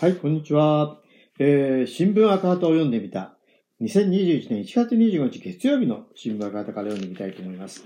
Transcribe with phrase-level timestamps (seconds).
[0.00, 1.00] はい、こんにちは。
[1.40, 3.36] えー、新聞赤旗を読んでみた。
[3.80, 7.84] 2021年1月25日月曜日の新聞赤旗から読んでみたいと思います。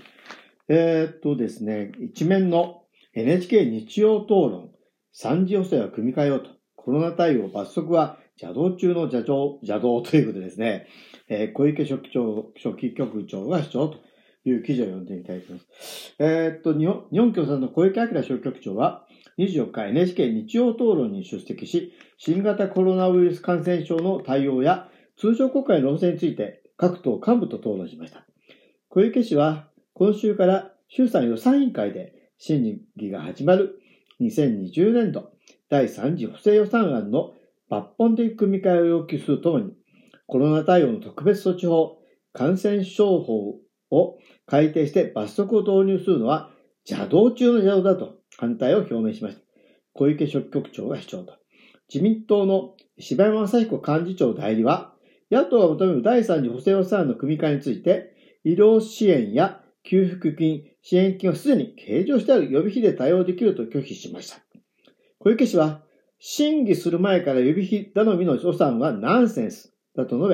[0.67, 2.83] えー、っとですね、一面の
[3.15, 4.69] NHK 日曜討論、
[5.11, 6.51] 三次補正は組み替えようと。
[6.75, 10.85] コロナ対応罰則は邪道中の邪道、邪道ということですね。
[11.29, 13.97] えー、小池書記長、書記局長が主張と
[14.45, 16.15] いう記事を読んでみたいと思います。
[16.19, 19.05] えー、っと、日本日本共産の小池晃書記局長は、
[19.37, 28.25] 24日 NHK 日曜討論に出席し、新型コロナウイルス感染症の対応や通常国会の論戦について各党幹部と討論しました。
[28.89, 33.79] 小池氏は今週から衆参予算委員会で審議が始まる
[34.21, 35.31] 2020年度
[35.69, 37.33] 第3次補正予算案の
[37.71, 39.73] 抜本的組み替えを要求するとともに、
[40.27, 41.97] コロナ対応の特別措置法、
[42.31, 43.55] 感染症法
[43.93, 46.51] を改定して罰則を導入するのは
[46.89, 49.41] 邪道中の邪道だと反対を表明しました。
[49.93, 51.33] 小池書記局長が主張と。
[51.93, 54.93] 自民党の柴山正彦幹事長代理は、
[55.31, 58.13] 野党が求める第3次補正予算案の組み替えについて、
[58.43, 64.37] 医療支援や給付金、支援金はすでに計上してある予備費で対応できると拒否しました。
[65.19, 65.83] 小池氏は、
[66.19, 70.29] 審議する前から予備費頼みの予算はナンセンスだと述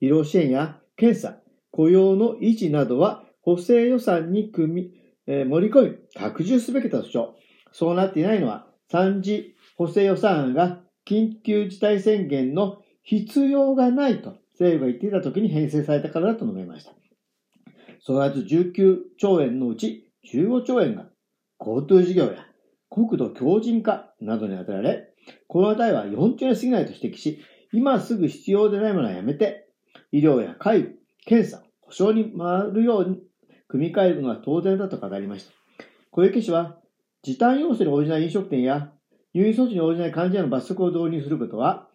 [0.00, 1.38] べ、医療支援や検査、
[1.74, 4.90] 雇用の維持などは補正予算に組み、
[5.26, 7.34] えー、盛り込み、拡充すべきだと主張。
[7.72, 16.92] そうなっていないのは、3次補正予算案が緊急事態宣言の必要がないと政府が言っていた時に編成されたからだと述べました。
[18.00, 21.06] その後19兆円のうち15兆円が
[21.60, 22.46] GoTo 事業や
[22.88, 25.08] 国土強靭化などに当てられ、
[25.48, 27.40] この値は4兆円過ぎないと指摘し、
[27.72, 29.66] 今すぐ必要でないものはやめて、
[30.12, 30.88] 医療や介護、
[31.26, 33.18] 検査、保障に回るように
[33.68, 35.52] 組み替えるのは当然だと語りました。
[36.10, 36.78] 小池氏は、
[37.22, 38.92] 時短要請に応じない飲食店や
[39.32, 41.88] 入院措置に応じない患者への罰則を導入することは、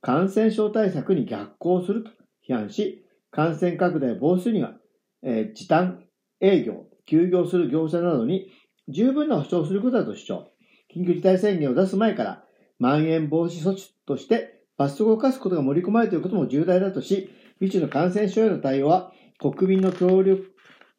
[0.00, 2.10] 感染症対策に逆行すると
[2.48, 4.74] 批判し、感染拡大防止には、
[5.22, 6.02] えー、時短
[6.40, 8.50] 営業、休業する業者などに
[8.88, 10.48] 十分な保障をすることだと主張。
[10.94, 12.44] 緊急事態宣言を出す前から、
[12.78, 17.30] まん延防止措置として罰則を課すことが盛り込まれていることも重大だとし、
[17.62, 20.50] 未知の感染症への対応は国民の協力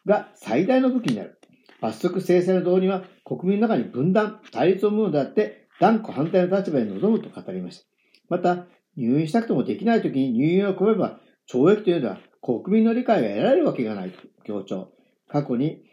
[0.06, 1.38] が最大の武器になる。
[1.82, 7.86] 罰則制裁の導入は国民の中に分断、対立を生むのであって、断固反対の立場に臨むと語りました。
[8.30, 8.66] また、
[8.96, 11.20] 入院したくてもできないときに入院を込めば、
[11.52, 14.94] 懲役というのは国民の理解が得られるわけがないと強調。
[15.28, 15.84] 過去に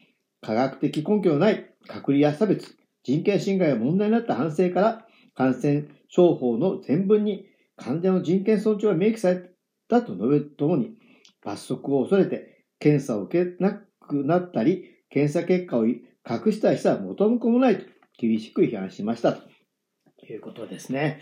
[0.40, 9.49] 科学的根拠のない隔離や差別、人権侵害が問題になった反省から、感染症法の全文に患者の人権尊重が明記され
[9.90, 10.92] たと述べるともに、
[11.44, 15.98] 罰則を恐れて検査を受けなくなったり、検査結果を隠
[16.52, 17.84] したりしたら元も子もないと
[18.18, 19.50] 厳しく批判しましたと。
[20.32, 21.20] いうことですね。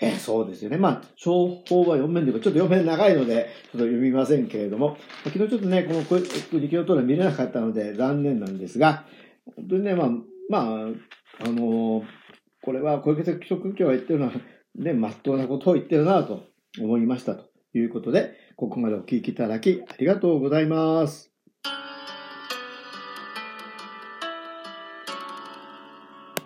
[0.00, 0.78] えー、そうですよね。
[0.78, 9.04] まあ、情報は4面で、ちょっと4面長いので、ちょっと読みませんけれども、昨日ちょっとね、この力量討論見れなかったので残念なんですが、
[9.56, 10.08] 本当にね、まあ、
[10.48, 10.62] まあ、
[11.40, 12.04] あのー、
[12.62, 14.32] これは小池職長が言ってるのは、
[14.74, 16.44] ね、まっとうなことを言ってるなと
[16.80, 17.47] 思いましたと
[17.78, 21.37] いうことで、ここまでお聞きいただきありがとうございます。